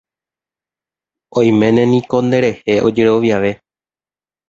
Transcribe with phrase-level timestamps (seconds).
[1.43, 3.51] Oiméne niko nderehe ojeroviave.